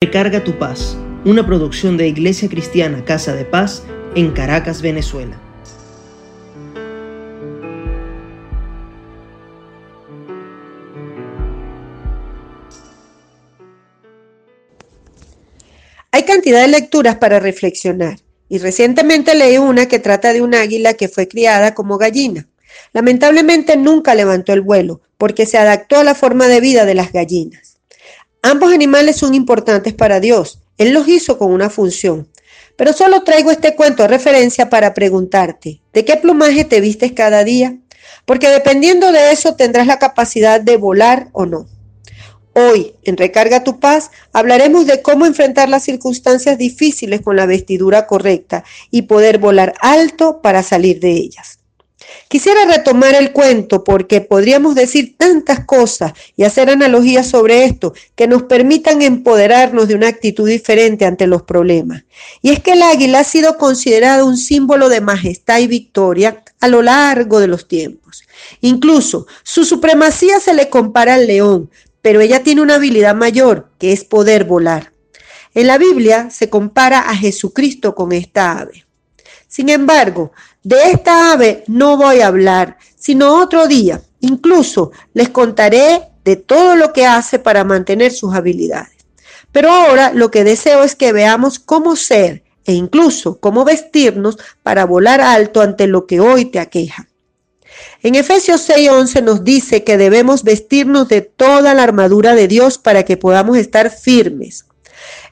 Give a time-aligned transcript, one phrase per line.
[0.00, 3.82] Recarga tu paz, una producción de Iglesia Cristiana Casa de Paz
[4.14, 5.36] en Caracas, Venezuela.
[16.12, 20.94] Hay cantidad de lecturas para reflexionar y recientemente leí una que trata de un águila
[20.94, 22.46] que fue criada como gallina.
[22.92, 27.12] Lamentablemente nunca levantó el vuelo porque se adaptó a la forma de vida de las
[27.12, 27.77] gallinas.
[28.42, 30.60] Ambos animales son importantes para Dios.
[30.76, 32.28] Él los hizo con una función.
[32.76, 37.42] Pero solo traigo este cuento de referencia para preguntarte, ¿de qué plumaje te vistes cada
[37.42, 37.76] día?
[38.24, 41.66] Porque dependiendo de eso tendrás la capacidad de volar o no.
[42.54, 48.06] Hoy, en Recarga tu Paz, hablaremos de cómo enfrentar las circunstancias difíciles con la vestidura
[48.06, 51.57] correcta y poder volar alto para salir de ellas.
[52.28, 58.28] Quisiera retomar el cuento porque podríamos decir tantas cosas y hacer analogías sobre esto que
[58.28, 62.04] nos permitan empoderarnos de una actitud diferente ante los problemas.
[62.42, 66.68] Y es que el águila ha sido considerado un símbolo de majestad y victoria a
[66.68, 68.24] lo largo de los tiempos.
[68.60, 71.70] Incluso su supremacía se le compara al león,
[72.02, 74.92] pero ella tiene una habilidad mayor, que es poder volar.
[75.54, 78.84] En la Biblia se compara a Jesucristo con esta ave.
[79.46, 84.02] Sin embargo, de esta ave no voy a hablar, sino otro día.
[84.20, 88.96] Incluso les contaré de todo lo que hace para mantener sus habilidades.
[89.52, 94.84] Pero ahora lo que deseo es que veamos cómo ser e incluso cómo vestirnos para
[94.84, 97.08] volar alto ante lo que hoy te aqueja.
[98.02, 103.04] En Efesios 6:11 nos dice que debemos vestirnos de toda la armadura de Dios para
[103.04, 104.66] que podamos estar firmes.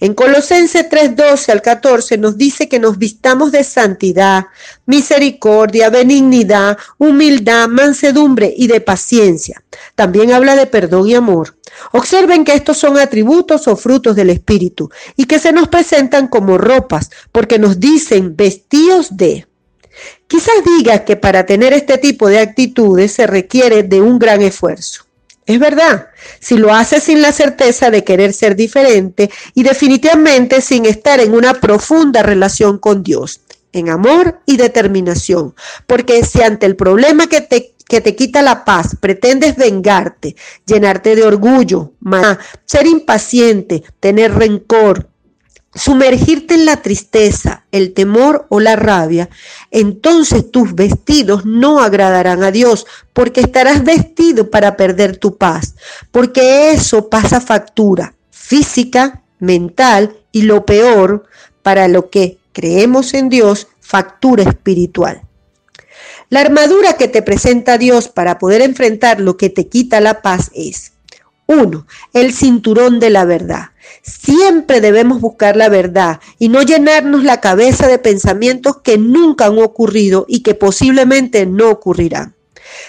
[0.00, 4.46] En Colosenses 3:12 al 14 nos dice que nos vistamos de santidad,
[4.86, 9.62] misericordia, benignidad, humildad, mansedumbre y de paciencia.
[9.94, 11.56] También habla de perdón y amor.
[11.92, 16.58] Observen que estos son atributos o frutos del Espíritu y que se nos presentan como
[16.58, 19.46] ropas porque nos dicen vestidos de.
[20.26, 25.04] Quizás diga que para tener este tipo de actitudes se requiere de un gran esfuerzo.
[25.46, 26.08] Es verdad,
[26.40, 31.34] si lo haces sin la certeza de querer ser diferente y definitivamente sin estar en
[31.34, 35.54] una profunda relación con Dios, en amor y determinación.
[35.86, 40.34] Porque si ante el problema que te, que te quita la paz pretendes vengarte,
[40.64, 41.92] llenarte de orgullo,
[42.64, 45.10] ser impaciente, tener rencor,
[45.74, 49.28] sumergirte en la tristeza, el temor o la rabia,
[49.70, 55.74] entonces tus vestidos no agradarán a Dios, porque estarás vestido para perder tu paz,
[56.10, 61.24] porque eso pasa factura física, mental y lo peor,
[61.62, 65.22] para lo que creemos en Dios, factura espiritual.
[66.30, 70.50] La armadura que te presenta Dios para poder enfrentar lo que te quita la paz
[70.54, 70.92] es
[71.46, 71.86] 1.
[72.12, 73.70] El cinturón de la verdad.
[74.02, 79.58] Siempre debemos buscar la verdad y no llenarnos la cabeza de pensamientos que nunca han
[79.58, 82.34] ocurrido y que posiblemente no ocurrirán.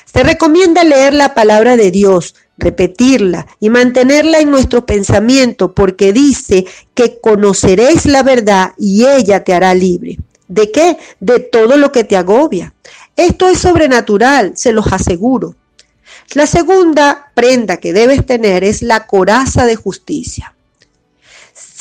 [0.06, 6.66] Se recomienda leer la palabra de Dios, repetirla y mantenerla en nuestro pensamiento porque dice
[6.94, 10.17] que conoceréis la verdad y ella te hará libre.
[10.47, 10.97] ¿De qué?
[11.19, 12.73] De todo lo que te agobia.
[13.16, 15.56] Esto es sobrenatural, se los aseguro.
[16.33, 20.55] La segunda prenda que debes tener es la coraza de justicia.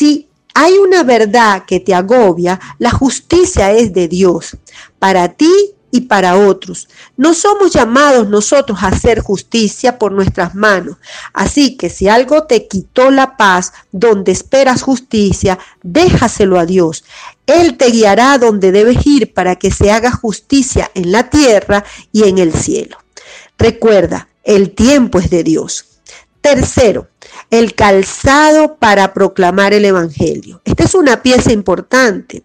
[0.04, 4.54] Si hay una verdad que te agobia, la justicia es de Dios,
[4.98, 5.50] para ti
[5.91, 6.91] y para otros.
[7.16, 10.98] No somos llamados nosotros a hacer justicia por nuestras manos.
[11.32, 17.03] Así que si algo te quitó la paz donde esperas justicia, déjaselo a Dios.
[17.47, 21.82] Él te guiará donde debes ir para que se haga justicia en la tierra
[22.12, 22.98] y en el cielo.
[23.56, 25.87] Recuerda, el tiempo es de Dios.
[26.43, 27.09] Tercero,
[27.59, 30.60] el calzado para proclamar el Evangelio.
[30.65, 32.44] Esta es una pieza importante.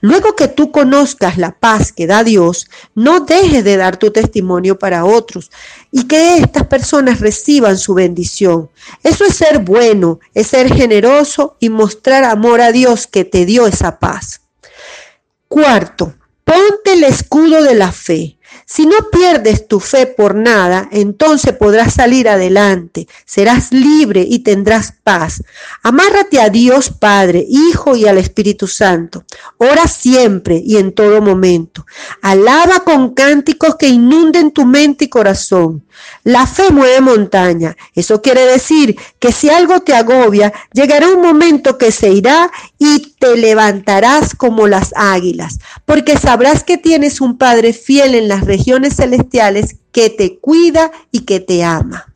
[0.00, 4.78] Luego que tú conozcas la paz que da Dios, no dejes de dar tu testimonio
[4.78, 5.50] para otros
[5.90, 8.68] y que estas personas reciban su bendición.
[9.02, 13.66] Eso es ser bueno, es ser generoso y mostrar amor a Dios que te dio
[13.66, 14.42] esa paz.
[15.48, 18.38] Cuarto, ponte el escudo de la fe.
[18.74, 24.94] Si no pierdes tu fe por nada, entonces podrás salir adelante, serás libre y tendrás
[25.04, 25.42] paz.
[25.82, 29.26] Amárrate a Dios Padre, Hijo y al Espíritu Santo.
[29.58, 31.84] Ora siempre y en todo momento.
[32.22, 35.84] Alaba con cánticos que inunden tu mente y corazón.
[36.24, 37.76] La fe mueve montaña.
[37.94, 43.14] Eso quiere decir que si algo te agobia, llegará un momento que se irá y
[43.18, 48.61] te levantarás como las águilas, porque sabrás que tienes un Padre fiel en las regiones
[48.96, 52.14] celestiales que te cuida y que te ama.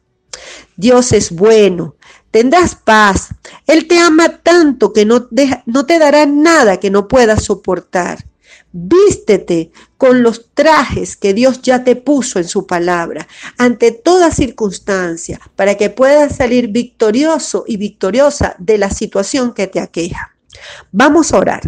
[0.77, 1.97] Dios es bueno,
[2.31, 3.29] tendrás paz.
[3.67, 5.29] Él te ama tanto que no,
[5.67, 8.27] no te dará nada que no puedas soportar.
[8.73, 13.27] Vístete con los trajes que Dios ya te puso en su palabra,
[13.57, 19.81] ante toda circunstancia, para que puedas salir victorioso y victoriosa de la situación que te
[19.81, 20.37] aqueja.
[20.93, 21.63] Vamos a orar.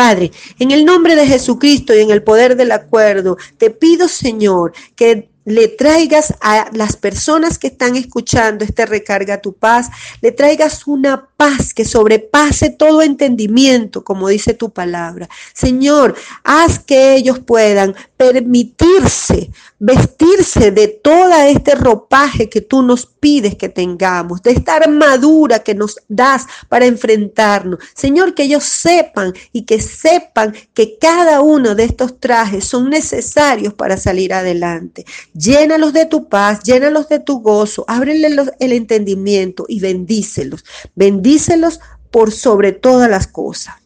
[0.00, 4.72] Padre, en el nombre de Jesucristo y en el poder del acuerdo, te pido, Señor,
[4.96, 9.88] que le traigas a las personas que están escuchando este recarga tu paz,
[10.20, 15.28] le traigas una paz que sobrepase todo entendimiento, como dice tu palabra.
[15.54, 16.14] Señor,
[16.44, 23.70] haz que ellos puedan permitirse vestirse de toda este ropaje que tú nos pides que
[23.70, 27.80] tengamos, de esta armadura que nos das para enfrentarnos.
[27.94, 33.72] Señor, que ellos sepan y que sepan que cada uno de estos trajes son necesarios
[33.72, 35.06] para salir adelante.
[35.34, 40.64] Llénalos de tu paz, llénalos de tu gozo, ábrele el entendimiento y bendícelos.
[40.94, 41.80] Bendícelos
[42.10, 43.76] por sobre todas las cosas.